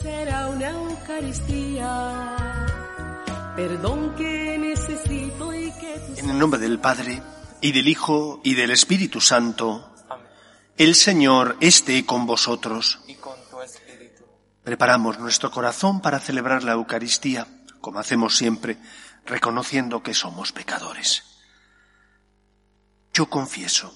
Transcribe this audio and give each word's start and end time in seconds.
será 0.00 0.48
una 0.48 0.70
Eucaristía. 0.70 2.36
Perdón 3.56 4.14
que 4.16 4.58
necesito 4.58 5.54
y 5.54 5.70
que 5.72 5.94
En 6.16 6.30
el 6.30 6.38
nombre 6.38 6.60
del 6.60 6.78
Padre, 6.78 7.22
y 7.60 7.72
del 7.72 7.88
Hijo, 7.88 8.40
y 8.42 8.54
del 8.54 8.70
Espíritu 8.70 9.20
Santo, 9.20 9.94
el 10.76 10.94
Señor 10.94 11.56
esté 11.60 12.06
con 12.06 12.26
vosotros. 12.26 13.00
y 13.06 13.14
con 13.16 13.36
tu 13.50 13.60
espíritu. 13.60 14.24
Preparamos 14.64 15.18
nuestro 15.18 15.50
corazón 15.50 16.00
para 16.00 16.20
celebrar 16.20 16.64
la 16.64 16.72
Eucaristía, 16.72 17.46
como 17.80 17.98
hacemos 17.98 18.36
siempre, 18.36 18.78
reconociendo 19.26 20.02
que 20.02 20.14
somos 20.14 20.52
pecadores. 20.52 21.24
Yo 23.12 23.26
confieso, 23.28 23.92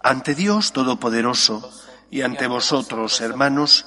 ante 0.00 0.34
Dios 0.34 0.72
Todopoderoso 0.72 1.72
y 2.10 2.22
ante 2.22 2.46
vosotros, 2.46 3.20
hermanos, 3.20 3.86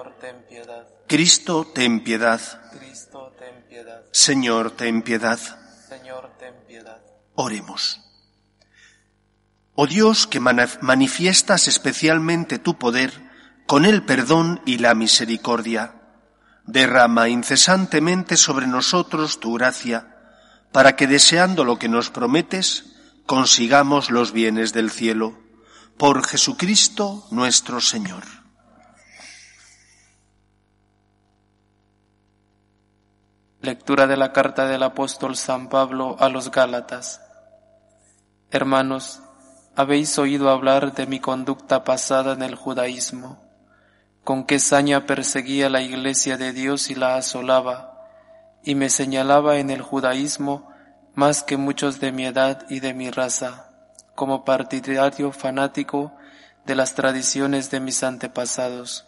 Señor, 0.00 0.18
ten 0.18 0.46
piedad. 0.48 0.88
Cristo, 1.06 1.66
ten 1.74 2.02
piedad. 2.02 2.40
Cristo, 2.72 3.34
ten 3.38 3.64
piedad. 3.68 4.02
Señor, 4.12 4.70
ten 4.70 5.02
piedad. 5.02 5.38
Señor, 5.88 6.30
ten 6.38 6.54
piedad. 6.66 7.02
Oremos. 7.34 8.00
Oh 9.74 9.86
Dios, 9.86 10.26
que 10.26 10.40
manifiestas 10.40 11.68
especialmente 11.68 12.58
tu 12.58 12.78
poder 12.78 13.12
con 13.66 13.84
el 13.84 14.02
perdón 14.02 14.62
y 14.64 14.78
la 14.78 14.94
misericordia, 14.94 15.96
derrama 16.64 17.28
incesantemente 17.28 18.38
sobre 18.38 18.66
nosotros 18.66 19.38
tu 19.38 19.52
gracia, 19.52 20.16
para 20.72 20.96
que 20.96 21.06
deseando 21.06 21.64
lo 21.64 21.78
que 21.78 21.90
nos 21.90 22.08
prometes, 22.08 22.86
consigamos 23.26 24.10
los 24.10 24.32
bienes 24.32 24.72
del 24.72 24.90
cielo. 24.90 25.38
Por 25.98 26.24
Jesucristo 26.24 27.26
nuestro 27.30 27.82
Señor. 27.82 28.39
Lectura 33.62 34.06
de 34.06 34.16
la 34.16 34.32
carta 34.32 34.66
del 34.66 34.82
apóstol 34.82 35.36
San 35.36 35.68
Pablo 35.68 36.16
a 36.18 36.30
los 36.30 36.50
Gálatas. 36.50 37.20
Hermanos, 38.50 39.20
habéis 39.76 40.18
oído 40.18 40.48
hablar 40.48 40.94
de 40.94 41.06
mi 41.06 41.20
conducta 41.20 41.84
pasada 41.84 42.32
en 42.32 42.40
el 42.40 42.54
judaísmo, 42.54 43.38
con 44.24 44.44
qué 44.44 44.58
saña 44.58 45.04
perseguía 45.04 45.68
la 45.68 45.82
iglesia 45.82 46.38
de 46.38 46.54
Dios 46.54 46.90
y 46.90 46.94
la 46.94 47.16
asolaba, 47.16 47.98
y 48.64 48.76
me 48.76 48.88
señalaba 48.88 49.58
en 49.58 49.68
el 49.68 49.82
judaísmo 49.82 50.72
más 51.14 51.42
que 51.42 51.58
muchos 51.58 52.00
de 52.00 52.12
mi 52.12 52.24
edad 52.24 52.64
y 52.70 52.80
de 52.80 52.94
mi 52.94 53.10
raza, 53.10 53.68
como 54.14 54.42
partidario 54.46 55.32
fanático 55.32 56.14
de 56.64 56.76
las 56.76 56.94
tradiciones 56.94 57.70
de 57.70 57.80
mis 57.80 58.02
antepasados. 58.04 59.06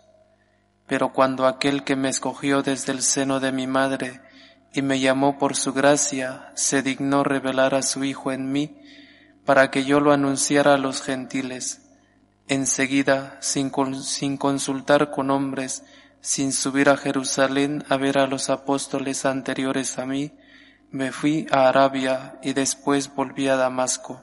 Pero 0.87 1.15
cuando 1.15 1.47
aquel 1.47 1.85
que 1.85 1.97
me 1.97 2.11
escogió 2.11 2.63
desde 2.63 2.93
el 2.93 3.01
seno 3.01 3.41
de 3.41 3.51
mi 3.51 3.67
madre 3.67 4.21
y 4.73 4.83
me 4.83 5.01
llamó 5.01 5.39
por 5.39 5.57
su 5.57 5.73
gracia, 5.73 6.51
se 6.55 6.83
dignó 6.83 7.25
revelar 7.25 7.75
a 7.75 7.83
su 7.83 8.05
Hijo 8.05 8.33
en 8.33 8.51
mí, 8.51 8.79
para 9.45 9.71
que 9.71 9.85
yo 9.85 10.01
lo 10.01 10.13
anunciara 10.13 10.75
a 10.75 10.79
los 10.79 11.03
gentiles. 11.03 11.83
Enseguida, 12.49 13.37
sin, 13.41 13.73
sin 14.03 14.37
consultar 14.37 15.11
con 15.11 15.31
hombres, 15.31 15.85
sin 16.21 16.53
subir 16.53 16.89
a 16.89 16.97
Jerusalén 16.97 17.85
a 17.89 17.97
ver 17.97 18.19
a 18.19 18.27
los 18.27 18.49
apóstoles 18.49 19.27
anteriores 19.27 19.99
a 19.99 20.07
mí, 20.07 20.33
me 20.91 21.11
fui 21.11 21.47
a 21.51 21.69
Arabia 21.69 22.39
y 22.43 22.53
después 22.53 23.15
volví 23.15 23.49
a 23.49 23.57
Damasco. 23.57 24.23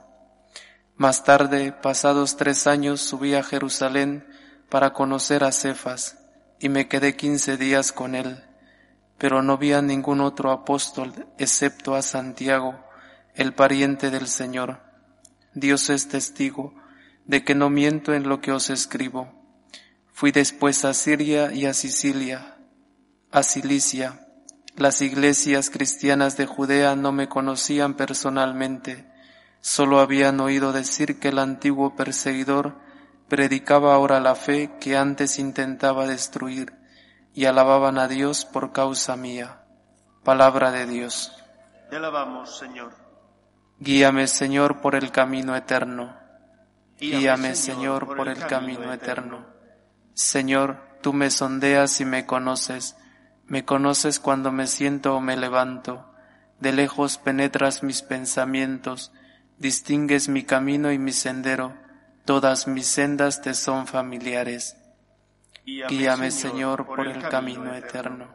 Más 0.95 1.23
tarde, 1.23 1.71
pasados 1.71 2.37
tres 2.37 2.67
años, 2.67 3.01
subí 3.01 3.33
a 3.33 3.43
Jerusalén 3.43 4.25
para 4.69 4.93
conocer 4.93 5.43
a 5.43 5.51
Cefas, 5.51 6.17
y 6.59 6.69
me 6.69 6.87
quedé 6.87 7.15
quince 7.15 7.57
días 7.57 7.91
con 7.91 8.15
él, 8.15 8.43
pero 9.19 9.43
no 9.43 9.57
vi 9.57 9.73
a 9.73 9.81
ningún 9.81 10.21
otro 10.21 10.51
apóstol 10.51 11.27
excepto 11.37 11.93
a 11.93 12.01
Santiago, 12.01 12.79
el 13.35 13.53
pariente 13.53 14.09
del 14.09 14.27
Señor. 14.27 14.81
Dios 15.53 15.89
es 15.89 16.07
testigo 16.07 16.73
de 17.25 17.43
que 17.43 17.53
no 17.53 17.69
miento 17.69 18.13
en 18.13 18.27
lo 18.27 18.41
que 18.41 18.51
os 18.51 18.69
escribo. 18.69 19.31
Fui 20.11 20.31
después 20.31 20.85
a 20.85 20.93
Siria 20.93 21.51
y 21.53 21.65
a 21.65 21.73
Sicilia, 21.73 22.57
a 23.31 23.43
Cilicia. 23.43 24.25
Las 24.75 25.01
iglesias 25.01 25.69
cristianas 25.69 26.37
de 26.37 26.45
Judea 26.45 26.95
no 26.95 27.11
me 27.11 27.27
conocían 27.27 27.95
personalmente, 27.95 29.05
solo 29.59 29.99
habían 29.99 30.39
oído 30.39 30.71
decir 30.71 31.19
que 31.19 31.27
el 31.27 31.39
antiguo 31.39 31.95
perseguidor 31.95 32.79
predicaba 33.27 33.93
ahora 33.93 34.21
la 34.21 34.35
fe 34.35 34.71
que 34.79 34.95
antes 34.95 35.39
intentaba 35.39 36.07
destruir, 36.07 36.78
y 37.39 37.45
alababan 37.45 37.97
a 37.97 38.09
Dios 38.09 38.43
por 38.43 38.73
causa 38.73 39.15
mía. 39.15 39.61
Palabra 40.25 40.71
de 40.71 40.85
Dios. 40.85 41.31
Te 41.89 41.95
alabamos, 41.95 42.57
Señor. 42.57 42.91
Guíame, 43.79 44.27
Señor, 44.27 44.81
por 44.81 44.93
el 44.93 45.09
camino 45.09 45.55
eterno. 45.55 46.17
Guíame, 46.99 47.55
Señor, 47.55 48.13
por 48.13 48.27
el 48.27 48.45
camino 48.45 48.91
eterno. 48.91 49.45
Señor, 50.13 50.81
tú 50.99 51.13
me 51.13 51.29
sondeas 51.29 52.01
y 52.01 52.03
me 52.03 52.25
conoces. 52.25 52.97
Me 53.45 53.63
conoces 53.63 54.19
cuando 54.19 54.51
me 54.51 54.67
siento 54.67 55.15
o 55.15 55.21
me 55.21 55.37
levanto. 55.37 56.11
De 56.59 56.73
lejos 56.73 57.17
penetras 57.17 57.83
mis 57.83 58.01
pensamientos, 58.01 59.13
distingues 59.57 60.27
mi 60.27 60.43
camino 60.43 60.91
y 60.91 60.99
mi 60.99 61.13
sendero. 61.13 61.73
Todas 62.25 62.67
mis 62.67 62.87
sendas 62.87 63.41
te 63.41 63.53
son 63.53 63.87
familiares. 63.87 64.75
Guíame, 65.87 66.31
Señor, 66.31 66.85
por 66.85 67.07
el 67.07 67.21
camino 67.27 67.73
eterno. 67.73 68.27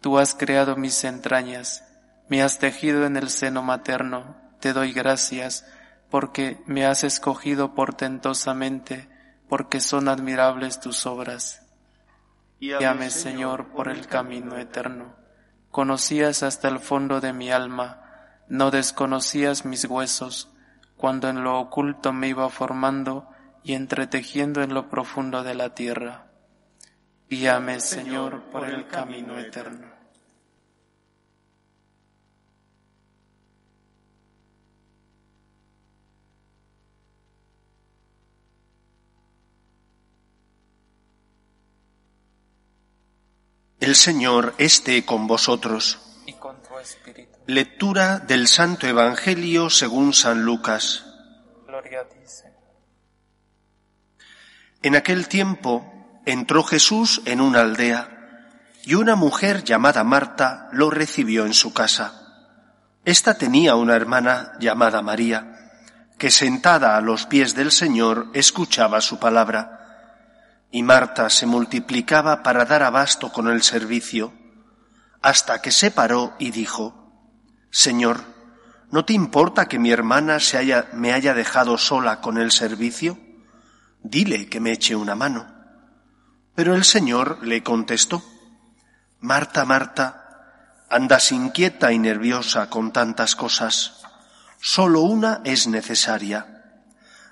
Tú 0.00 0.18
has 0.18 0.34
creado 0.34 0.76
mis 0.76 1.04
entrañas, 1.04 1.84
me 2.28 2.42
has 2.42 2.58
tejido 2.58 3.04
en 3.04 3.16
el 3.16 3.28
seno 3.28 3.62
materno. 3.62 4.36
Te 4.60 4.72
doy 4.72 4.92
gracias 4.92 5.66
porque 6.10 6.62
me 6.66 6.86
has 6.86 7.04
escogido 7.04 7.74
portentosamente, 7.74 9.08
porque 9.48 9.80
son 9.80 10.08
admirables 10.08 10.80
tus 10.80 11.06
obras. 11.06 11.62
Guíame, 12.60 13.10
Señor, 13.10 13.68
por 13.72 13.88
el 13.88 14.06
camino 14.06 14.56
eterno. 14.56 15.14
Conocías 15.70 16.42
hasta 16.42 16.68
el 16.68 16.78
fondo 16.78 17.20
de 17.20 17.32
mi 17.32 17.50
alma, 17.50 18.00
no 18.48 18.70
desconocías 18.70 19.64
mis 19.64 19.84
huesos, 19.84 20.50
cuando 20.96 21.28
en 21.28 21.42
lo 21.42 21.58
oculto 21.58 22.12
me 22.12 22.28
iba 22.28 22.48
formando 22.48 23.28
y 23.62 23.74
entretejiendo 23.74 24.62
en 24.62 24.72
lo 24.72 24.88
profundo 24.88 25.42
de 25.42 25.54
la 25.54 25.74
tierra. 25.74 26.26
Guíame, 27.34 27.80
Señor, 27.80 28.42
por 28.44 28.64
el 28.64 28.86
camino 28.86 29.36
eterno. 29.36 29.88
El 43.80 43.96
Señor 43.96 44.54
esté 44.58 45.04
con 45.04 45.26
vosotros. 45.26 45.98
Y 46.26 46.34
con 46.34 46.62
tu 46.62 46.78
espíritu. 46.78 47.36
Lectura 47.48 48.20
del 48.20 48.46
Santo 48.46 48.86
Evangelio 48.86 49.70
según 49.70 50.14
San 50.14 50.44
Lucas. 50.44 51.04
Gloria 51.66 52.02
a 52.02 52.08
ti, 52.08 52.18
Señor. 52.24 52.54
En 54.82 54.94
aquel 54.94 55.26
tiempo 55.26 55.93
entró 56.26 56.62
Jesús 56.64 57.22
en 57.24 57.40
una 57.40 57.60
aldea 57.60 58.14
y 58.84 58.94
una 58.94 59.16
mujer 59.16 59.64
llamada 59.64 60.04
Marta 60.04 60.68
lo 60.72 60.90
recibió 60.90 61.46
en 61.46 61.54
su 61.54 61.72
casa. 61.72 62.20
Esta 63.04 63.34
tenía 63.34 63.74
una 63.76 63.96
hermana 63.96 64.52
llamada 64.60 65.02
María, 65.02 65.70
que 66.18 66.30
sentada 66.30 66.96
a 66.96 67.00
los 67.00 67.26
pies 67.26 67.54
del 67.54 67.72
Señor 67.72 68.28
escuchaba 68.34 69.00
su 69.00 69.18
palabra. 69.18 70.66
Y 70.70 70.82
Marta 70.82 71.30
se 71.30 71.46
multiplicaba 71.46 72.42
para 72.42 72.64
dar 72.64 72.82
abasto 72.82 73.32
con 73.32 73.48
el 73.48 73.62
servicio, 73.62 74.32
hasta 75.22 75.62
que 75.62 75.70
se 75.70 75.90
paró 75.90 76.34
y 76.38 76.50
dijo, 76.50 77.30
Señor, 77.70 78.22
¿no 78.90 79.04
te 79.04 79.12
importa 79.12 79.66
que 79.66 79.78
mi 79.78 79.90
hermana 79.90 80.40
se 80.40 80.58
haya, 80.58 80.88
me 80.92 81.12
haya 81.12 81.34
dejado 81.34 81.78
sola 81.78 82.20
con 82.20 82.38
el 82.38 82.50
servicio? 82.50 83.18
Dile 84.02 84.48
que 84.48 84.60
me 84.60 84.72
eche 84.72 84.94
una 84.94 85.14
mano. 85.14 85.53
Pero 86.54 86.74
el 86.74 86.84
Señor 86.84 87.44
le 87.44 87.62
contestó, 87.62 88.22
Marta, 89.20 89.64
Marta, 89.64 90.84
andas 90.88 91.32
inquieta 91.32 91.92
y 91.92 91.98
nerviosa 91.98 92.70
con 92.70 92.92
tantas 92.92 93.34
cosas. 93.34 94.02
Solo 94.60 95.00
una 95.00 95.40
es 95.44 95.66
necesaria. 95.66 96.62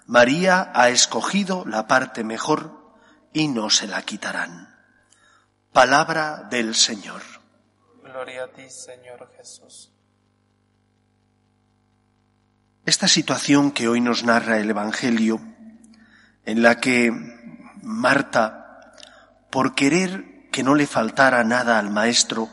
María 0.07 0.73
ha 0.75 0.89
escogido 0.89 1.65
la 1.67 1.87
parte 1.87 2.25
mejor 2.25 2.95
y 3.33 3.49
no 3.49 3.71
se 3.71 3.87
la 3.87 4.03
quitarán. 4.03 4.75
Palabra 5.73 6.49
del 6.51 6.75
Señor. 6.75 7.23
Gloria 8.03 8.45
a 8.45 8.49
ti, 8.49 8.69
Señor 8.69 9.31
Jesús. 9.37 9.91
Esta 12.85 13.07
situación 13.07 13.71
que 13.71 13.87
hoy 13.87 14.01
nos 14.01 14.25
narra 14.25 14.59
el 14.59 14.69
Evangelio, 14.69 15.41
en 16.45 16.63
la 16.63 16.81
que 16.81 17.13
Marta, 17.81 18.62
por 19.53 19.75
querer 19.75 20.49
que 20.51 20.63
no 20.63 20.75
le 20.75 20.87
faltara 20.87 21.45
nada 21.45 21.79
al 21.79 21.91
Maestro, 21.91 22.49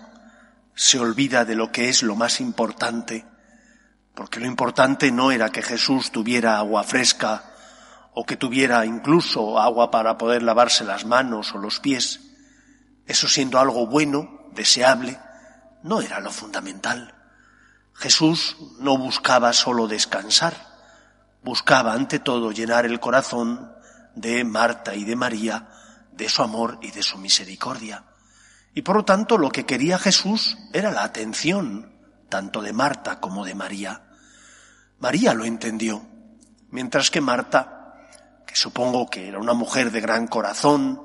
se 0.75 0.99
olvida 0.99 1.45
de 1.45 1.55
lo 1.55 1.71
que 1.71 1.87
es 1.87 2.03
lo 2.03 2.13
más 2.13 2.41
importante, 2.41 3.25
porque 4.13 4.41
lo 4.41 4.47
importante 4.47 5.09
no 5.09 5.31
era 5.31 5.49
que 5.49 5.61
Jesús 5.61 6.11
tuviera 6.11 6.57
agua 6.57 6.83
fresca 6.83 7.53
o 8.13 8.25
que 8.25 8.35
tuviera 8.35 8.85
incluso 8.85 9.59
agua 9.59 9.91
para 9.91 10.17
poder 10.17 10.43
lavarse 10.43 10.83
las 10.83 11.05
manos 11.05 11.55
o 11.55 11.57
los 11.57 11.79
pies. 11.79 12.19
Eso 13.05 13.29
siendo 13.29 13.59
algo 13.59 13.87
bueno, 13.87 14.49
deseable, 14.51 15.17
no 15.83 16.01
era 16.01 16.19
lo 16.19 16.31
fundamental. 16.31 17.15
Jesús 17.93 18.57
no 18.77 18.97
buscaba 18.97 19.53
solo 19.53 19.87
descansar, 19.87 20.53
buscaba 21.43 21.93
ante 21.93 22.19
todo 22.19 22.51
llenar 22.51 22.85
el 22.85 22.99
corazón 22.99 23.71
de 24.15 24.43
Marta 24.43 24.95
y 24.95 25.05
de 25.05 25.15
María 25.15 25.69
de 26.19 26.29
su 26.29 26.43
amor 26.43 26.77
y 26.81 26.91
de 26.91 27.01
su 27.01 27.17
misericordia. 27.17 28.03
Y 28.75 28.83
por 28.83 28.97
lo 28.97 29.05
tanto 29.05 29.37
lo 29.37 29.49
que 29.49 29.65
quería 29.65 29.97
Jesús 29.97 30.57
era 30.73 30.91
la 30.91 31.03
atención 31.03 31.97
tanto 32.27 32.61
de 32.61 32.73
Marta 32.73 33.19
como 33.19 33.45
de 33.45 33.55
María. 33.55 34.03
María 34.99 35.33
lo 35.33 35.45
entendió, 35.45 36.05
mientras 36.69 37.09
que 37.09 37.21
Marta, 37.21 37.95
que 38.45 38.55
supongo 38.55 39.09
que 39.09 39.29
era 39.29 39.39
una 39.39 39.53
mujer 39.53 39.91
de 39.91 40.01
gran 40.01 40.27
corazón, 40.27 41.01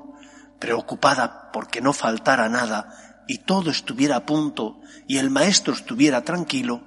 preocupada 0.59 1.49
porque 1.51 1.81
no 1.81 1.93
faltara 1.93 2.49
nada 2.49 3.23
y 3.27 3.39
todo 3.39 3.71
estuviera 3.71 4.17
a 4.17 4.25
punto 4.25 4.81
y 5.07 5.17
el 5.17 5.31
maestro 5.31 5.73
estuviera 5.73 6.23
tranquilo, 6.23 6.83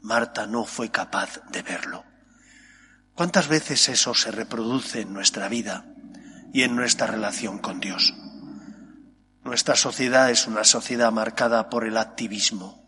Marta 0.00 0.46
no 0.46 0.64
fue 0.64 0.90
capaz 0.90 1.40
de 1.50 1.62
verlo. 1.62 2.04
¿Cuántas 3.14 3.48
veces 3.48 3.88
eso 3.88 4.14
se 4.14 4.30
reproduce 4.30 5.00
en 5.00 5.12
nuestra 5.12 5.48
vida 5.48 5.84
y 6.52 6.62
en 6.62 6.76
nuestra 6.76 7.06
relación 7.06 7.58
con 7.58 7.80
Dios? 7.80 8.14
Nuestra 9.44 9.76
sociedad 9.76 10.30
es 10.30 10.46
una 10.46 10.64
sociedad 10.64 11.10
marcada 11.10 11.70
por 11.70 11.86
el 11.86 11.96
activismo. 11.96 12.86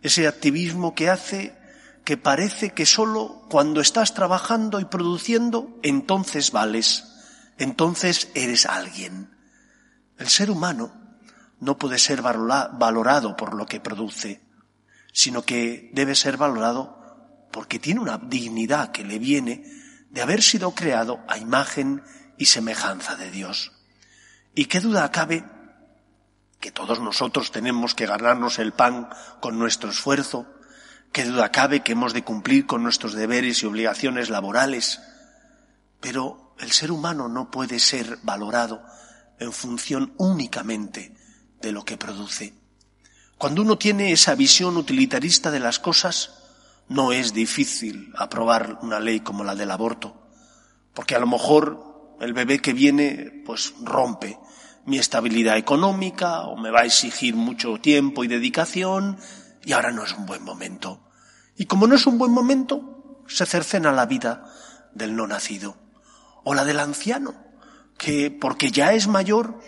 Ese 0.00 0.26
activismo 0.26 0.94
que 0.94 1.10
hace 1.10 1.56
que 2.04 2.16
parece 2.16 2.70
que 2.70 2.86
solo 2.86 3.46
cuando 3.48 3.80
estás 3.80 4.14
trabajando 4.14 4.80
y 4.80 4.84
produciendo, 4.84 5.78
entonces 5.82 6.50
vales, 6.50 7.04
entonces 7.58 8.28
eres 8.34 8.66
alguien. 8.66 9.30
El 10.18 10.28
ser 10.28 10.50
humano 10.50 10.92
no 11.60 11.78
puede 11.78 11.98
ser 11.98 12.22
valorado 12.22 13.36
por 13.36 13.54
lo 13.54 13.66
que 13.66 13.80
produce, 13.80 14.42
sino 15.12 15.42
que 15.42 15.90
debe 15.94 16.14
ser 16.14 16.36
valorado 16.36 17.48
porque 17.52 17.78
tiene 17.78 18.00
una 18.00 18.18
dignidad 18.18 18.90
que 18.90 19.04
le 19.04 19.18
viene 19.18 19.64
de 20.10 20.22
haber 20.22 20.42
sido 20.42 20.72
creado 20.74 21.20
a 21.28 21.38
imagen 21.38 22.02
y 22.38 22.46
semejanza 22.46 23.16
de 23.16 23.30
Dios. 23.30 23.72
Y 24.54 24.66
qué 24.66 24.80
duda 24.80 25.10
cabe 25.10 25.44
que 26.60 26.70
todos 26.70 27.00
nosotros 27.00 27.50
tenemos 27.50 27.94
que 27.94 28.06
ganarnos 28.06 28.58
el 28.58 28.72
pan 28.72 29.08
con 29.40 29.58
nuestro 29.58 29.90
esfuerzo, 29.90 30.46
qué 31.10 31.24
duda 31.24 31.50
cabe 31.50 31.82
que 31.82 31.92
hemos 31.92 32.12
de 32.12 32.22
cumplir 32.22 32.66
con 32.66 32.82
nuestros 32.82 33.14
deberes 33.14 33.62
y 33.62 33.66
obligaciones 33.66 34.30
laborales, 34.30 35.00
pero 36.00 36.54
el 36.60 36.70
ser 36.70 36.92
humano 36.92 37.28
no 37.28 37.50
puede 37.50 37.80
ser 37.80 38.18
valorado 38.22 38.84
en 39.40 39.52
función 39.52 40.14
únicamente 40.18 41.16
de 41.60 41.72
lo 41.72 41.84
que 41.84 41.96
produce. 41.96 42.54
Cuando 43.38 43.62
uno 43.62 43.76
tiene 43.76 44.12
esa 44.12 44.36
visión 44.36 44.76
utilitarista 44.76 45.50
de 45.50 45.58
las 45.58 45.80
cosas, 45.80 46.42
no 46.88 47.10
es 47.10 47.32
difícil 47.32 48.12
aprobar 48.16 48.78
una 48.82 49.00
ley 49.00 49.20
como 49.20 49.42
la 49.42 49.56
del 49.56 49.72
aborto, 49.72 50.28
porque 50.94 51.16
a 51.16 51.18
lo 51.18 51.26
mejor 51.26 51.91
el 52.22 52.34
bebé 52.34 52.60
que 52.60 52.72
viene 52.72 53.42
pues 53.44 53.74
rompe 53.82 54.38
mi 54.86 54.98
estabilidad 54.98 55.56
económica 55.56 56.42
o 56.42 56.56
me 56.56 56.70
va 56.70 56.80
a 56.80 56.84
exigir 56.84 57.34
mucho 57.34 57.78
tiempo 57.80 58.22
y 58.22 58.28
dedicación 58.28 59.18
y 59.64 59.72
ahora 59.72 59.90
no 59.90 60.04
es 60.04 60.12
un 60.12 60.26
buen 60.26 60.42
momento. 60.42 61.00
Y 61.56 61.66
como 61.66 61.86
no 61.86 61.96
es 61.96 62.06
un 62.06 62.18
buen 62.18 62.32
momento, 62.32 63.22
se 63.26 63.44
cercena 63.44 63.92
la 63.92 64.06
vida 64.06 64.44
del 64.94 65.16
no 65.16 65.26
nacido 65.26 65.76
o 66.44 66.54
la 66.54 66.64
del 66.64 66.78
anciano, 66.78 67.34
que 67.98 68.30
porque 68.30 68.70
ya 68.70 68.92
es 68.92 69.08
mayor 69.08 69.58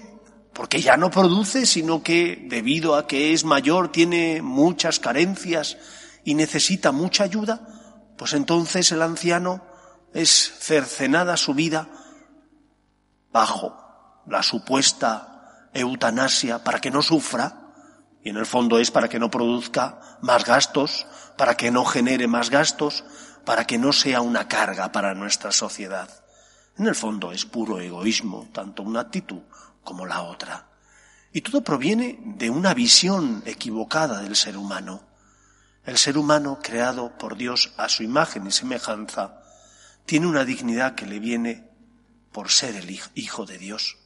porque 0.52 0.80
ya 0.80 0.96
no 0.96 1.10
produce, 1.10 1.66
sino 1.66 2.04
que 2.04 2.46
debido 2.48 2.94
a 2.94 3.08
que 3.08 3.32
es 3.32 3.44
mayor 3.44 3.90
tiene 3.90 4.40
muchas 4.42 5.00
carencias 5.00 5.76
y 6.24 6.34
necesita 6.34 6.92
mucha 6.92 7.24
ayuda, 7.24 7.66
pues 8.16 8.32
entonces 8.34 8.92
el 8.92 9.02
anciano 9.02 9.64
es 10.12 10.52
cercenada 10.60 11.36
su 11.36 11.54
vida 11.54 11.88
bajo 13.34 14.22
la 14.26 14.44
supuesta 14.44 15.68
eutanasia 15.74 16.62
para 16.62 16.80
que 16.80 16.92
no 16.92 17.02
sufra, 17.02 17.72
y 18.22 18.30
en 18.30 18.36
el 18.36 18.46
fondo 18.46 18.78
es 18.78 18.92
para 18.92 19.08
que 19.08 19.18
no 19.18 19.28
produzca 19.28 20.00
más 20.22 20.44
gastos, 20.44 21.06
para 21.36 21.56
que 21.56 21.72
no 21.72 21.84
genere 21.84 22.28
más 22.28 22.48
gastos, 22.48 23.04
para 23.44 23.66
que 23.66 23.76
no 23.76 23.92
sea 23.92 24.20
una 24.20 24.46
carga 24.46 24.92
para 24.92 25.14
nuestra 25.14 25.50
sociedad. 25.50 26.08
En 26.78 26.86
el 26.86 26.94
fondo 26.94 27.32
es 27.32 27.44
puro 27.44 27.80
egoísmo, 27.80 28.48
tanto 28.52 28.84
una 28.84 29.00
actitud 29.00 29.42
como 29.82 30.06
la 30.06 30.22
otra. 30.22 30.68
Y 31.32 31.40
todo 31.40 31.64
proviene 31.64 32.20
de 32.36 32.50
una 32.50 32.72
visión 32.72 33.42
equivocada 33.46 34.22
del 34.22 34.36
ser 34.36 34.56
humano. 34.56 35.02
El 35.84 35.98
ser 35.98 36.16
humano, 36.18 36.60
creado 36.62 37.18
por 37.18 37.36
Dios 37.36 37.74
a 37.78 37.88
su 37.88 38.04
imagen 38.04 38.46
y 38.46 38.52
semejanza, 38.52 39.42
tiene 40.06 40.28
una 40.28 40.44
dignidad 40.44 40.94
que 40.94 41.06
le 41.06 41.18
viene 41.18 41.73
por 42.34 42.50
ser 42.50 42.74
el 42.74 42.90
Hijo 43.14 43.46
de 43.46 43.58
Dios, 43.58 43.96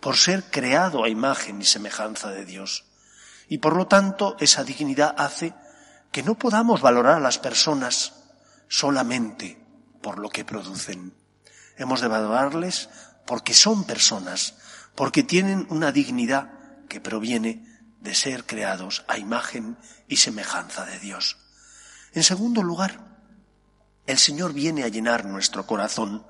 por 0.00 0.16
ser 0.16 0.44
creado 0.50 1.04
a 1.04 1.10
imagen 1.10 1.60
y 1.60 1.66
semejanza 1.66 2.30
de 2.30 2.46
Dios. 2.46 2.86
Y 3.48 3.58
por 3.58 3.76
lo 3.76 3.86
tanto, 3.86 4.34
esa 4.40 4.64
dignidad 4.64 5.14
hace 5.18 5.52
que 6.10 6.22
no 6.22 6.36
podamos 6.36 6.80
valorar 6.80 7.18
a 7.18 7.20
las 7.20 7.36
personas 7.36 8.14
solamente 8.66 9.62
por 10.00 10.18
lo 10.18 10.30
que 10.30 10.46
producen. 10.46 11.12
Hemos 11.76 12.00
de 12.00 12.08
valorarles 12.08 12.88
porque 13.26 13.52
son 13.52 13.84
personas, 13.84 14.54
porque 14.94 15.22
tienen 15.22 15.66
una 15.68 15.92
dignidad 15.92 16.52
que 16.88 17.02
proviene 17.02 17.62
de 18.00 18.14
ser 18.14 18.46
creados 18.46 19.04
a 19.06 19.18
imagen 19.18 19.76
y 20.08 20.16
semejanza 20.16 20.86
de 20.86 20.98
Dios. 20.98 21.36
En 22.14 22.22
segundo 22.22 22.62
lugar, 22.62 23.20
el 24.06 24.16
Señor 24.16 24.54
viene 24.54 24.82
a 24.84 24.88
llenar 24.88 25.26
nuestro 25.26 25.66
corazón 25.66 26.24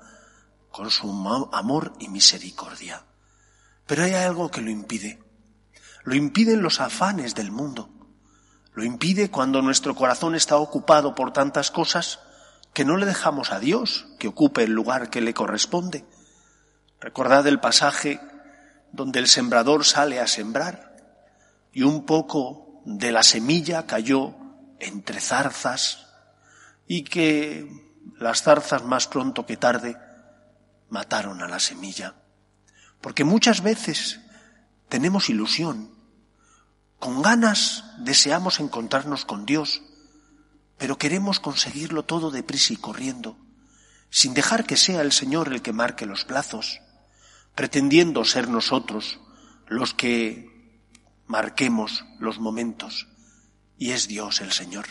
con 0.77 0.91
su 0.91 1.09
amor 1.53 1.93
y 1.97 2.07
misericordia. 2.07 3.01
Pero 3.87 4.03
hay 4.03 4.13
algo 4.13 4.51
que 4.51 4.61
lo 4.61 4.69
impide. 4.69 5.17
Lo 6.03 6.13
impiden 6.13 6.61
los 6.61 6.79
afanes 6.81 7.33
del 7.33 7.49
mundo. 7.49 7.89
Lo 8.75 8.83
impide 8.83 9.31
cuando 9.31 9.63
nuestro 9.63 9.95
corazón 9.95 10.35
está 10.35 10.57
ocupado 10.57 11.15
por 11.15 11.33
tantas 11.33 11.71
cosas 11.71 12.19
que 12.73 12.85
no 12.85 12.95
le 12.95 13.07
dejamos 13.07 13.51
a 13.51 13.59
Dios 13.59 14.05
que 14.19 14.27
ocupe 14.27 14.65
el 14.65 14.71
lugar 14.71 15.09
que 15.09 15.19
le 15.19 15.33
corresponde. 15.33 16.05
Recordad 17.01 17.47
el 17.47 17.59
pasaje 17.59 18.21
donde 18.91 19.17
el 19.17 19.27
sembrador 19.27 19.83
sale 19.83 20.19
a 20.19 20.27
sembrar 20.27 20.95
y 21.73 21.81
un 21.81 22.05
poco 22.05 22.83
de 22.85 23.11
la 23.11 23.23
semilla 23.23 23.87
cayó 23.87 24.35
entre 24.79 25.21
zarzas 25.21 26.05
y 26.85 27.01
que 27.01 27.67
las 28.19 28.43
zarzas 28.43 28.83
más 28.83 29.07
pronto 29.07 29.47
que 29.47 29.57
tarde 29.57 29.97
mataron 30.89 31.41
a 31.41 31.47
la 31.47 31.59
semilla. 31.59 32.15
Porque 33.01 33.23
muchas 33.23 33.61
veces 33.61 34.19
tenemos 34.89 35.29
ilusión, 35.29 35.91
con 36.99 37.21
ganas 37.21 37.83
deseamos 37.99 38.59
encontrarnos 38.59 39.25
con 39.25 39.45
Dios, 39.45 39.83
pero 40.77 40.97
queremos 40.97 41.39
conseguirlo 41.39 42.03
todo 42.03 42.31
deprisa 42.31 42.73
y 42.73 42.77
corriendo, 42.77 43.37
sin 44.09 44.33
dejar 44.33 44.65
que 44.65 44.77
sea 44.77 45.01
el 45.01 45.11
Señor 45.11 45.51
el 45.53 45.61
que 45.61 45.73
marque 45.73 46.05
los 46.05 46.25
plazos 46.25 46.79
pretendiendo 47.57 48.23
ser 48.23 48.49
nosotros 48.49 49.19
los 49.65 49.95
que 49.95 50.79
marquemos 51.25 52.05
los 52.19 52.37
momentos. 52.37 53.07
Y 53.79 53.91
es 53.91 54.07
Dios 54.07 54.41
el 54.41 54.51
Señor. 54.51 54.85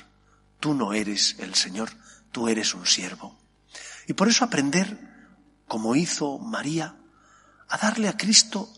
Tú 0.59 0.75
no 0.75 0.93
eres 0.93 1.37
el 1.39 1.55
Señor, 1.55 1.91
tú 2.33 2.49
eres 2.49 2.75
un 2.75 2.85
siervo. 2.85 3.39
Y 4.09 4.15
por 4.15 4.27
eso 4.27 4.45
aprender, 4.45 4.99
como 5.67 5.97
hizo 5.97 6.39
María, 6.39 6.97
a 7.69 7.79
darle 7.79 8.09
a 8.09 8.17
Cristo 8.17 8.69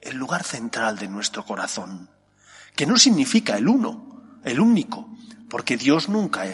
el 0.00 0.16
lugar 0.16 0.44
central 0.44 0.98
de 0.98 1.08
nuestro 1.08 1.44
corazón, 1.44 2.10
que 2.74 2.86
no 2.86 2.96
significa 2.96 3.56
el 3.56 3.68
uno, 3.68 4.40
el 4.44 4.60
único, 4.60 5.08
porque 5.50 5.76
Dios 5.76 6.08
nunca 6.08 6.44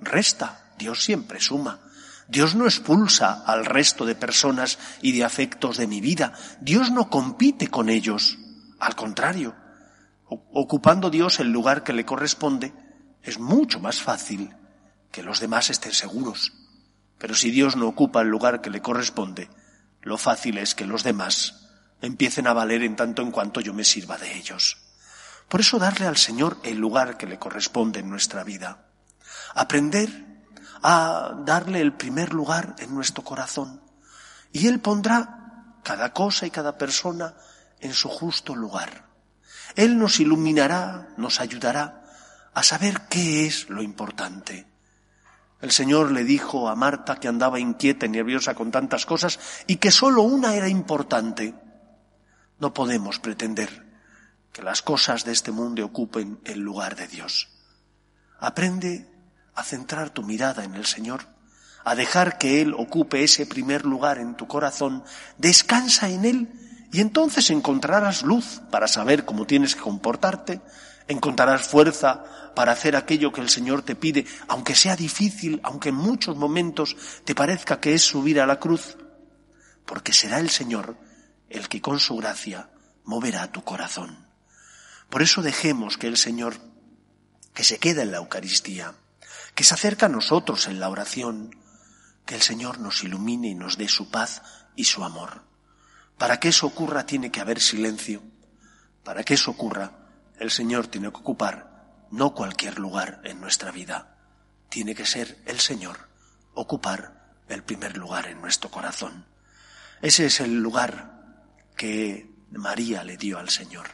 resta, 0.00 0.74
Dios 0.78 1.02
siempre 1.02 1.40
suma. 1.40 1.80
Dios 2.28 2.54
no 2.54 2.66
expulsa 2.66 3.42
al 3.44 3.64
resto 3.64 4.06
de 4.06 4.14
personas 4.14 4.78
y 5.02 5.12
de 5.12 5.24
afectos 5.24 5.76
de 5.76 5.88
mi 5.88 6.00
vida. 6.00 6.32
Dios 6.60 6.92
no 6.92 7.10
compite 7.10 7.66
con 7.66 7.88
ellos. 7.88 8.38
Al 8.78 8.94
contrario, 8.94 9.56
ocupando 10.28 11.10
Dios 11.10 11.40
el 11.40 11.50
lugar 11.50 11.82
que 11.82 11.92
le 11.92 12.04
corresponde, 12.04 12.72
es 13.22 13.40
mucho 13.40 13.80
más 13.80 14.00
fácil 14.00 14.54
que 15.10 15.24
los 15.24 15.40
demás 15.40 15.70
estén 15.70 15.92
seguros. 15.92 16.52
Pero 17.20 17.34
si 17.34 17.50
Dios 17.50 17.76
no 17.76 17.86
ocupa 17.86 18.22
el 18.22 18.28
lugar 18.28 18.62
que 18.62 18.70
le 18.70 18.80
corresponde, 18.80 19.50
lo 20.00 20.16
fácil 20.16 20.56
es 20.56 20.74
que 20.74 20.86
los 20.86 21.04
demás 21.04 21.68
empiecen 22.00 22.46
a 22.46 22.54
valer 22.54 22.82
en 22.82 22.96
tanto 22.96 23.20
en 23.20 23.30
cuanto 23.30 23.60
yo 23.60 23.74
me 23.74 23.84
sirva 23.84 24.16
de 24.16 24.38
ellos. 24.38 24.78
Por 25.46 25.60
eso 25.60 25.78
darle 25.78 26.06
al 26.06 26.16
Señor 26.16 26.56
el 26.62 26.78
lugar 26.78 27.18
que 27.18 27.26
le 27.26 27.38
corresponde 27.38 28.00
en 28.00 28.08
nuestra 28.08 28.42
vida. 28.42 28.86
Aprender 29.54 30.08
a 30.82 31.34
darle 31.44 31.82
el 31.82 31.92
primer 31.92 32.32
lugar 32.32 32.74
en 32.78 32.94
nuestro 32.94 33.22
corazón. 33.22 33.82
Y 34.50 34.66
Él 34.66 34.80
pondrá 34.80 35.76
cada 35.82 36.14
cosa 36.14 36.46
y 36.46 36.50
cada 36.50 36.78
persona 36.78 37.34
en 37.80 37.92
su 37.92 38.08
justo 38.08 38.56
lugar. 38.56 39.10
Él 39.76 39.98
nos 39.98 40.20
iluminará, 40.20 41.08
nos 41.18 41.38
ayudará 41.38 42.02
a 42.54 42.62
saber 42.62 43.02
qué 43.10 43.46
es 43.46 43.68
lo 43.68 43.82
importante. 43.82 44.69
El 45.60 45.70
Señor 45.70 46.10
le 46.10 46.24
dijo 46.24 46.68
a 46.68 46.74
Marta 46.74 47.16
que 47.16 47.28
andaba 47.28 47.60
inquieta 47.60 48.06
y 48.06 48.08
nerviosa 48.08 48.54
con 48.54 48.70
tantas 48.70 49.04
cosas 49.04 49.38
y 49.66 49.76
que 49.76 49.90
sólo 49.90 50.22
una 50.22 50.54
era 50.54 50.68
importante. 50.68 51.54
No 52.58 52.72
podemos 52.72 53.18
pretender 53.18 53.86
que 54.52 54.62
las 54.62 54.82
cosas 54.82 55.24
de 55.24 55.32
este 55.32 55.52
mundo 55.52 55.84
ocupen 55.84 56.40
el 56.44 56.60
lugar 56.60 56.96
de 56.96 57.06
Dios. 57.06 57.48
Aprende 58.38 59.06
a 59.54 59.62
centrar 59.62 60.10
tu 60.10 60.22
mirada 60.22 60.64
en 60.64 60.74
el 60.74 60.86
Señor, 60.86 61.26
a 61.84 61.94
dejar 61.94 62.38
que 62.38 62.62
Él 62.62 62.74
ocupe 62.74 63.22
ese 63.22 63.46
primer 63.46 63.84
lugar 63.84 64.18
en 64.18 64.34
tu 64.34 64.46
corazón, 64.46 65.04
descansa 65.38 66.08
en 66.08 66.24
Él 66.24 66.48
y 66.92 67.00
entonces 67.00 67.50
encontrarás 67.50 68.22
luz 68.22 68.62
para 68.70 68.88
saber 68.88 69.24
cómo 69.24 69.46
tienes 69.46 69.76
que 69.76 69.82
comportarte, 69.82 70.60
encontrarás 71.10 71.66
fuerza 71.66 72.24
para 72.54 72.72
hacer 72.72 72.96
aquello 72.96 73.32
que 73.32 73.40
el 73.40 73.50
Señor 73.50 73.82
te 73.82 73.96
pide, 73.96 74.26
aunque 74.48 74.74
sea 74.74 74.96
difícil, 74.96 75.60
aunque 75.62 75.90
en 75.90 75.96
muchos 75.96 76.36
momentos 76.36 76.96
te 77.24 77.34
parezca 77.34 77.80
que 77.80 77.94
es 77.94 78.02
subir 78.02 78.40
a 78.40 78.46
la 78.46 78.58
cruz, 78.58 78.96
porque 79.86 80.12
será 80.12 80.38
el 80.38 80.50
Señor 80.50 80.96
el 81.48 81.68
que 81.68 81.80
con 81.80 81.98
su 81.98 82.16
gracia 82.16 82.70
moverá 83.04 83.50
tu 83.50 83.64
corazón. 83.64 84.28
Por 85.08 85.22
eso 85.22 85.42
dejemos 85.42 85.98
que 85.98 86.06
el 86.06 86.16
Señor, 86.16 86.56
que 87.54 87.64
se 87.64 87.78
queda 87.78 88.02
en 88.02 88.12
la 88.12 88.18
Eucaristía, 88.18 88.94
que 89.54 89.64
se 89.64 89.74
acerca 89.74 90.06
a 90.06 90.10
nosotros 90.10 90.68
en 90.68 90.78
la 90.78 90.88
oración, 90.88 91.56
que 92.24 92.36
el 92.36 92.42
Señor 92.42 92.78
nos 92.78 93.02
ilumine 93.02 93.48
y 93.48 93.54
nos 93.54 93.76
dé 93.76 93.88
su 93.88 94.10
paz 94.10 94.42
y 94.76 94.84
su 94.84 95.02
amor. 95.02 95.42
Para 96.16 96.38
que 96.38 96.50
eso 96.50 96.66
ocurra 96.66 97.06
tiene 97.06 97.32
que 97.32 97.40
haber 97.40 97.60
silencio. 97.60 98.22
Para 99.02 99.24
que 99.24 99.34
eso 99.34 99.50
ocurra, 99.50 99.99
el 100.40 100.50
Señor 100.50 100.88
tiene 100.88 101.12
que 101.12 101.18
ocupar 101.18 102.06
no 102.10 102.34
cualquier 102.34 102.78
lugar 102.78 103.20
en 103.24 103.40
nuestra 103.40 103.70
vida. 103.70 104.16
Tiene 104.68 104.94
que 104.94 105.06
ser 105.06 105.38
el 105.46 105.60
Señor 105.60 106.08
ocupar 106.54 107.34
el 107.48 107.62
primer 107.62 107.96
lugar 107.96 108.26
en 108.26 108.40
nuestro 108.40 108.70
corazón. 108.70 109.26
Ese 110.02 110.26
es 110.26 110.40
el 110.40 110.60
lugar 110.60 111.44
que 111.76 112.30
María 112.50 113.04
le 113.04 113.16
dio 113.16 113.38
al 113.38 113.50
Señor. 113.50 113.86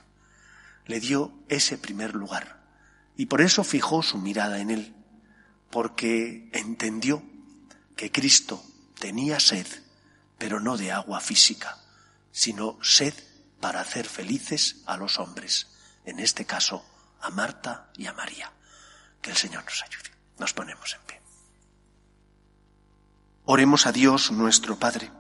Le 0.87 1.01
dio 1.01 1.33
ese 1.49 1.79
primer 1.79 2.15
lugar. 2.15 2.63
Y 3.17 3.27
por 3.27 3.41
eso 3.41 3.65
fijó 3.65 4.03
su 4.03 4.19
mirada 4.19 4.61
en 4.61 4.71
él 4.71 4.95
porque 5.71 6.49
entendió 6.53 7.23
que 7.97 8.13
Cristo 8.13 8.63
tenía 8.99 9.41
sed, 9.41 9.67
pero 10.39 10.61
no 10.61 10.77
de 10.77 10.93
agua 10.93 11.21
física, 11.21 11.77
sino 12.31 12.79
sed 12.83 13.15
para 13.61 13.81
hacer 13.81 14.07
felices 14.07 14.83
a 14.87 14.97
los 14.97 15.19
hombres, 15.19 15.67
en 16.07 16.19
este 16.21 16.47
caso 16.47 16.85
a 17.21 17.31
Marta 17.31 17.91
y 17.97 18.07
a 18.07 18.15
María. 18.15 18.51
Que 19.21 19.31
el 19.31 19.37
Señor 19.37 19.65
nos 19.65 19.83
ayude. 19.83 20.11
Nos 20.39 20.55
ponemos 20.55 20.95
en 20.95 21.01
pie. 21.03 21.21
Oremos 23.45 23.87
a 23.87 23.93
Dios 23.93 24.31
nuestro 24.31 24.79
Padre. 24.79 25.11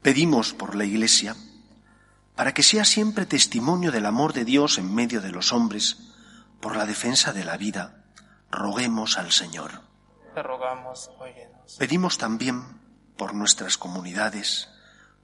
Pedimos 0.00 0.54
por 0.54 0.74
la 0.74 0.84
Iglesia 0.84 1.36
para 2.34 2.52
que 2.52 2.62
sea 2.62 2.84
siempre 2.84 3.24
testimonio 3.24 3.90
del 3.90 4.06
amor 4.06 4.32
de 4.34 4.44
Dios 4.44 4.78
en 4.78 4.94
medio 4.94 5.22
de 5.22 5.30
los 5.30 5.52
hombres, 5.52 5.96
por 6.60 6.76
la 6.76 6.84
defensa 6.84 7.32
de 7.32 7.44
la 7.44 7.56
vida 7.56 8.04
roguemos 8.50 9.18
al 9.18 9.32
Señor. 9.32 9.80
Te 10.34 10.42
rogamos, 10.42 11.10
Pedimos 11.78 12.18
también 12.18 12.62
por 13.16 13.34
nuestras 13.34 13.78
comunidades, 13.78 14.68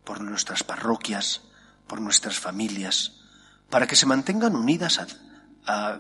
por 0.04 0.20
nuestras 0.20 0.64
parroquias, 0.64 1.42
por 1.86 2.00
nuestras 2.00 2.38
familias, 2.38 3.21
para 3.72 3.86
que 3.86 3.96
se 3.96 4.04
mantengan 4.04 4.54
unidas, 4.54 5.00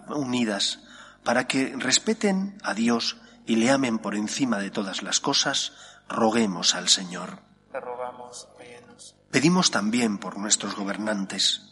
unidas, 0.08 0.80
para 1.24 1.46
que 1.46 1.74
respeten 1.74 2.58
a 2.62 2.74
Dios 2.74 3.16
y 3.46 3.56
le 3.56 3.70
amen 3.70 3.98
por 3.98 4.14
encima 4.14 4.58
de 4.58 4.70
todas 4.70 5.02
las 5.02 5.20
cosas, 5.20 5.72
roguemos 6.06 6.74
al 6.74 6.90
Señor. 6.90 7.38
Te 7.72 7.80
rogamos, 7.80 8.46
Pedimos 9.30 9.70
también 9.70 10.18
por 10.18 10.36
nuestros 10.36 10.76
gobernantes, 10.76 11.62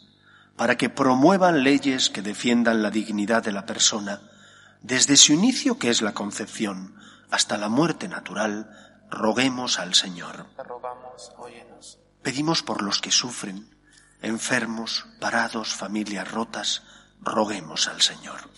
para 0.55 0.75
que 0.75 0.89
promuevan 0.89 1.63
leyes 1.63 2.09
que 2.09 2.23
defiendan 2.23 2.81
la 2.81 2.89
dignidad 2.89 3.43
de 3.43 3.51
la 3.51 3.67
persona, 3.67 4.21
desde 4.81 5.15
su 5.17 5.33
inicio, 5.33 5.77
que 5.77 5.91
es 5.91 6.01
la 6.01 6.13
concepción, 6.13 6.95
hasta 7.29 7.59
la 7.59 7.69
muerte 7.69 8.07
natural, 8.07 8.71
roguemos 9.11 9.77
al 9.77 9.93
Señor. 9.93 10.47
Pedimos 12.23 12.63
por 12.63 12.81
los 12.81 12.99
que 13.01 13.11
sufren, 13.11 13.69
enfermos, 14.21 15.05
parados, 15.19 15.73
familias 15.73 16.29
rotas, 16.29 16.83
roguemos 17.21 17.87
al 17.87 18.01
Señor. 18.01 18.49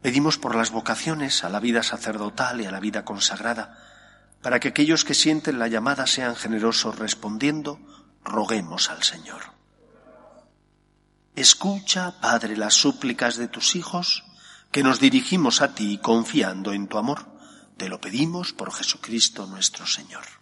Pedimos 0.00 0.36
por 0.36 0.56
las 0.56 0.70
vocaciones 0.70 1.44
a 1.44 1.48
la 1.48 1.60
vida 1.60 1.82
sacerdotal 1.82 2.60
y 2.60 2.66
a 2.66 2.72
la 2.72 2.80
vida 2.80 3.04
consagrada, 3.04 3.78
para 4.42 4.58
que 4.58 4.68
aquellos 4.68 5.04
que 5.04 5.14
sienten 5.14 5.60
la 5.60 5.68
llamada 5.68 6.06
sean 6.08 6.34
generosos 6.34 6.98
respondiendo, 6.98 7.78
roguemos 8.24 8.90
al 8.90 9.04
Señor. 9.04 9.52
Escucha, 11.36 12.20
Padre, 12.20 12.56
las 12.56 12.74
súplicas 12.74 13.36
de 13.36 13.48
tus 13.48 13.76
hijos, 13.76 14.24
que 14.72 14.82
nos 14.82 14.98
dirigimos 14.98 15.62
a 15.62 15.74
ti 15.74 15.98
confiando 16.02 16.72
en 16.72 16.88
tu 16.88 16.98
amor. 16.98 17.26
Te 17.76 17.88
lo 17.88 18.00
pedimos 18.00 18.52
por 18.52 18.72
Jesucristo 18.72 19.46
nuestro 19.46 19.86
Señor. 19.86 20.41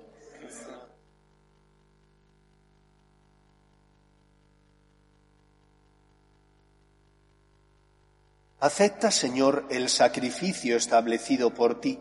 Acepta, 8.61 9.09
Señor, 9.09 9.65
el 9.71 9.89
sacrificio 9.89 10.77
establecido 10.77 11.51
por 11.51 11.81
ti, 11.81 11.97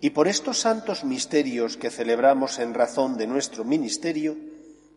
y 0.00 0.10
por 0.10 0.28
estos 0.28 0.58
santos 0.58 1.02
misterios 1.02 1.78
que 1.78 1.90
celebramos 1.90 2.58
en 2.58 2.74
razón 2.74 3.16
de 3.16 3.26
nuestro 3.26 3.64
ministerio, 3.64 4.36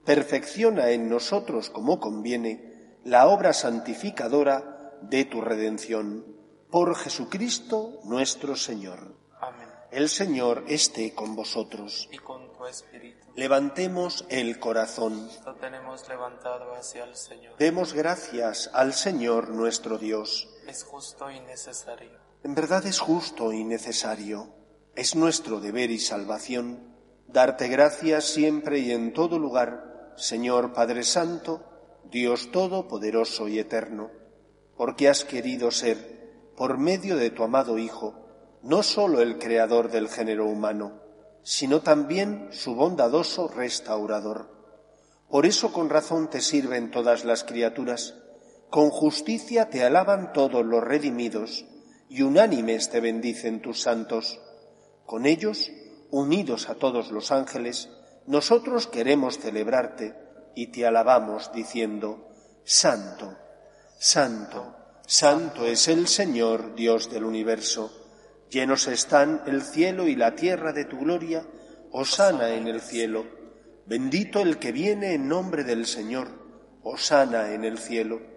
perfecciona 0.04 0.90
en 0.90 1.08
nosotros 1.08 1.70
como 1.70 2.02
conviene 2.02 3.00
la 3.06 3.28
obra 3.28 3.54
santificadora 3.54 4.98
de 5.02 5.24
tu 5.24 5.40
redención. 5.40 6.26
Por 6.70 6.94
Jesucristo 6.94 8.02
nuestro 8.04 8.58
Señor. 8.58 9.16
Amén. 9.40 9.70
El 9.92 10.10
Señor 10.10 10.66
esté 10.68 11.14
con 11.14 11.38
vosotros. 11.38 12.10
Y 12.12 12.18
con 12.18 12.52
tu 12.52 12.66
espíritu. 12.66 13.28
Levantemos 13.34 14.26
el 14.28 14.60
corazón. 14.60 15.30
Lo 15.46 15.56
tenemos 15.56 16.06
levantado 16.10 16.76
hacia 16.76 17.06
el 17.06 17.16
Señor. 17.16 17.56
Demos 17.58 17.94
gracias 17.94 18.70
al 18.74 18.92
Señor 18.92 19.52
nuestro 19.52 19.98
Dios. 19.98 20.50
Es 20.68 20.84
justo 20.84 21.32
y 21.32 21.40
necesario. 21.40 22.20
En 22.44 22.54
verdad 22.54 22.86
es 22.86 23.00
justo 23.00 23.54
y 23.54 23.64
necesario. 23.64 24.54
Es 24.96 25.16
nuestro 25.16 25.60
deber 25.60 25.92
y 25.92 26.00
salvación 26.00 26.96
darte 27.28 27.68
gracias 27.68 28.26
siempre 28.26 28.80
y 28.80 28.92
en 28.92 29.14
todo 29.14 29.40
lugar, 29.40 30.14
Señor 30.18 30.74
Padre 30.74 31.04
Santo, 31.04 31.64
Dios 32.10 32.52
Todopoderoso 32.52 33.48
y 33.48 33.60
Eterno 33.60 34.12
porque 34.78 35.10
has 35.10 35.26
querido 35.26 35.72
ser, 35.72 36.52
por 36.56 36.78
medio 36.78 37.18
de 37.18 37.32
tu 37.32 37.44
amado 37.44 37.80
Hijo, 37.80 38.14
no 38.62 38.84
sólo 38.84 39.22
el 39.22 39.40
creador 39.40 39.90
del 39.90 40.08
género 40.08 40.46
humano, 40.46 41.02
sino 41.42 41.82
también 41.82 42.50
su 42.52 42.76
bondadoso 42.76 43.48
restaurador. 43.48 44.56
Por 45.30 45.46
eso 45.46 45.74
con 45.74 45.90
razón 45.90 46.30
te 46.30 46.42
sirven 46.42 46.92
todas 46.92 47.26
las 47.26 47.44
criaturas, 47.44 48.16
con 48.70 48.90
justicia 48.90 49.70
te 49.70 49.84
alaban 49.84 50.34
todos 50.34 50.66
los 50.66 50.84
redimidos, 50.84 51.66
y 52.10 52.22
unánimes 52.22 52.90
te 52.90 53.00
bendicen 53.00 53.62
tus 53.62 53.82
santos. 53.82 54.40
Con 55.06 55.26
ellos, 55.26 55.72
unidos 56.12 56.70
a 56.70 56.76
todos 56.76 57.12
los 57.12 57.32
ángeles, 57.32 57.90
nosotros 58.26 58.88
queremos 58.88 59.40
celebrarte 59.40 60.16
y 60.56 60.68
te 60.68 60.86
alabamos 60.86 61.52
diciendo, 61.54 62.30
Santo, 62.64 63.38
Santo, 63.98 64.76
Santo 65.06 65.66
es 65.66 65.88
el 65.88 66.08
Señor, 66.08 66.76
Dios 66.76 67.10
del 67.10 67.24
universo. 67.24 67.92
Llenos 68.50 68.88
están 68.88 69.42
el 69.48 69.62
cielo 69.62 70.08
y 70.08 70.16
la 70.16 70.36
tierra 70.36 70.74
de 70.74 70.84
tu 70.84 71.00
gloria. 71.00 71.46
Osana 71.92 72.56
en 72.56 72.68
el 72.68 72.82
cielo. 72.82 73.26
Bendito 73.86 74.42
el 74.42 74.60
que 74.60 74.74
viene 74.74 75.14
en 75.14 75.30
nombre 75.30 75.64
del 75.64 75.86
Señor. 75.86 76.28
Osana 76.84 77.54
en 77.54 77.64
el 77.64 77.78
cielo. 77.78 78.37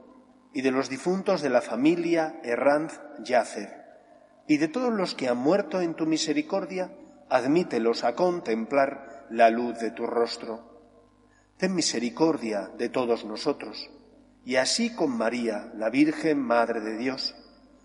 y 0.53 0.61
de 0.61 0.71
los 0.71 0.89
difuntos 0.89 1.41
de 1.41 1.49
la 1.49 1.61
familia 1.61 2.39
Herranz 2.43 2.99
Yacer, 3.23 3.81
y 4.47 4.57
de 4.57 4.67
todos 4.67 4.93
los 4.93 5.15
que 5.15 5.29
han 5.29 5.37
muerto 5.37 5.81
en 5.81 5.93
tu 5.93 6.05
misericordia, 6.05 6.91
admítelos 7.29 8.03
a 8.03 8.15
contemplar 8.15 9.27
la 9.29 9.49
luz 9.49 9.79
de 9.79 9.91
tu 9.91 10.05
rostro. 10.05 10.71
Ten 11.57 11.73
misericordia 11.73 12.69
de 12.77 12.89
todos 12.89 13.23
nosotros, 13.23 13.89
y 14.43 14.55
así 14.55 14.93
con 14.93 15.15
María, 15.15 15.71
la 15.75 15.89
Virgen 15.89 16.39
Madre 16.39 16.81
de 16.81 16.97
Dios, 16.97 17.35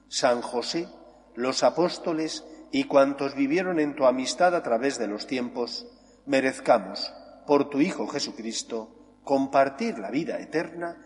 San 0.08 0.40
José, 0.40 0.88
los 1.34 1.62
apóstoles 1.62 2.44
y 2.72 2.84
cuantos 2.84 3.34
vivieron 3.34 3.78
en 3.78 3.94
tu 3.94 4.06
amistad 4.06 4.56
a 4.56 4.62
través 4.62 4.98
de 4.98 5.06
los 5.06 5.26
tiempos, 5.26 5.86
merezcamos, 6.26 7.12
por 7.46 7.70
tu 7.70 7.80
Hijo 7.80 8.08
Jesucristo, 8.08 9.20
compartir 9.22 9.98
la 9.98 10.10
vida 10.10 10.38
eterna 10.40 11.05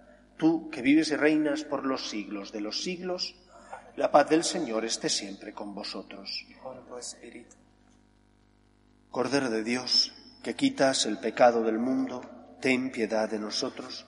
Tú, 0.41 0.71
que 0.71 0.81
vives 0.81 1.11
y 1.11 1.15
reinas 1.15 1.63
por 1.63 1.85
los 1.85 2.09
siglos 2.09 2.51
de 2.51 2.61
los 2.61 2.81
siglos, 2.81 3.35
la 3.95 4.09
paz 4.09 4.27
del 4.27 4.43
Señor 4.43 4.83
esté 4.83 5.07
siempre 5.07 5.53
con 5.53 5.75
vosotros. 5.75 6.47
Cordero 9.11 9.51
de 9.51 9.63
Dios, 9.63 10.11
que 10.41 10.55
quitas 10.55 11.05
el 11.05 11.19
pecado 11.19 11.61
del 11.61 11.77
mundo, 11.77 12.21
ten 12.59 12.91
piedad 12.91 13.29
de 13.29 13.37
nosotros. 13.37 14.07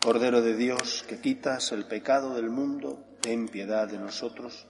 Cordero 0.00 0.40
de 0.40 0.56
Dios, 0.56 1.04
que 1.06 1.20
quitas 1.20 1.72
el 1.72 1.84
pecado 1.84 2.34
del 2.34 2.48
mundo, 2.48 3.04
ten 3.20 3.46
piedad 3.46 3.86
de 3.86 3.98
nosotros. 3.98 4.66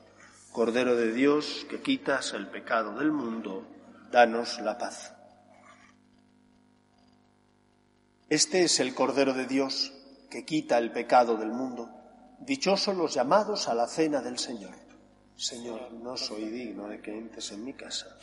Cordero 0.50 0.96
de 0.96 1.12
Dios, 1.12 1.68
que 1.70 1.82
quitas 1.82 2.32
el 2.32 2.48
pecado 2.48 2.98
del 2.98 3.12
mundo, 3.12 3.64
danos 4.10 4.58
la 4.58 4.76
paz. 4.76 5.14
Este 8.28 8.64
es 8.64 8.80
el 8.80 8.92
Cordero 8.92 9.34
de 9.34 9.46
Dios, 9.46 9.92
que 10.28 10.44
quita 10.44 10.78
el 10.78 10.92
pecado 10.92 11.36
del 11.36 11.50
mundo. 11.50 11.90
Dichosos 12.40 12.96
los 12.96 13.14
llamados 13.14 13.68
a 13.68 13.74
la 13.74 13.86
cena 13.86 14.20
del 14.20 14.38
Señor. 14.38 14.74
Señor, 15.36 15.92
no 15.92 16.16
soy 16.16 16.46
digno 16.46 16.88
de 16.88 17.00
que 17.00 17.16
entres 17.16 17.52
en 17.52 17.64
mi 17.64 17.74
casa, 17.74 18.16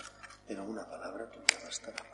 pero 0.48 0.64
una 0.64 0.90
palabra 0.90 1.30
tuya 1.30 1.60
bastará 1.64 1.98
para. 2.10 2.14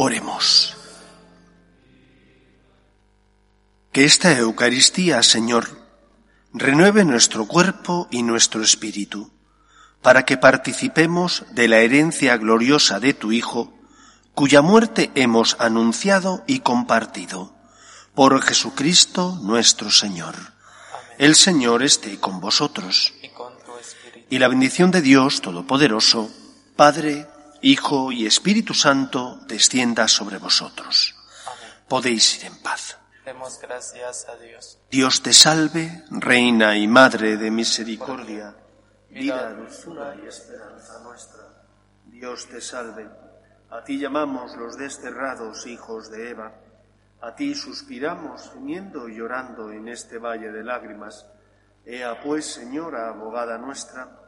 Oremos. 0.00 0.76
Que 3.90 4.04
esta 4.04 4.30
Eucaristía, 4.38 5.24
Señor, 5.24 5.66
renueve 6.52 7.04
nuestro 7.04 7.48
cuerpo 7.48 8.06
y 8.12 8.22
nuestro 8.22 8.62
espíritu, 8.62 9.32
para 10.00 10.24
que 10.24 10.36
participemos 10.36 11.46
de 11.50 11.66
la 11.66 11.78
herencia 11.78 12.36
gloriosa 12.36 13.00
de 13.00 13.12
tu 13.12 13.32
Hijo, 13.32 13.72
cuya 14.34 14.62
muerte 14.62 15.10
hemos 15.16 15.56
anunciado 15.58 16.44
y 16.46 16.60
compartido, 16.60 17.56
por 18.14 18.40
Jesucristo 18.40 19.40
nuestro 19.42 19.90
Señor. 19.90 20.36
El 21.18 21.34
Señor 21.34 21.82
esté 21.82 22.20
con 22.20 22.38
vosotros. 22.40 23.14
Y 23.20 23.30
con 23.30 23.52
tu 23.66 23.76
espíritu. 23.76 24.28
Y 24.30 24.38
la 24.38 24.46
bendición 24.46 24.92
de 24.92 25.02
Dios 25.02 25.40
Todopoderoso, 25.40 26.30
Padre, 26.76 27.26
Hijo 27.60 28.12
y 28.12 28.26
Espíritu 28.26 28.72
Santo, 28.72 29.40
descienda 29.46 30.06
sobre 30.06 30.38
vosotros. 30.38 31.16
Amén. 31.44 31.72
Podéis 31.88 32.38
ir 32.38 32.46
en 32.46 32.62
paz. 32.62 32.98
Demos 33.24 33.60
gracias 33.60 34.26
a 34.28 34.36
Dios. 34.36 34.78
Dios 34.90 35.22
te 35.22 35.32
salve, 35.32 36.04
Reina 36.10 36.76
y 36.76 36.86
Madre 36.86 37.36
de 37.36 37.50
Misericordia, 37.50 38.54
vida, 39.10 39.52
dulzura 39.54 40.14
y 40.22 40.26
esperanza 40.26 41.00
nuestra. 41.02 41.42
Dios 42.06 42.46
te 42.48 42.60
salve, 42.60 43.08
a 43.70 43.84
ti 43.84 43.98
llamamos 43.98 44.56
los 44.56 44.78
desterrados 44.78 45.66
hijos 45.66 46.10
de 46.10 46.30
Eva, 46.30 46.54
a 47.20 47.34
ti 47.34 47.54
suspiramos 47.54 48.50
gimiendo 48.54 49.08
y 49.08 49.16
llorando 49.16 49.72
en 49.72 49.88
este 49.88 50.18
valle 50.18 50.50
de 50.50 50.62
lágrimas. 50.62 51.26
Ea 51.84 52.20
pues, 52.22 52.46
Señora, 52.46 53.08
abogada 53.08 53.58
nuestra, 53.58 54.27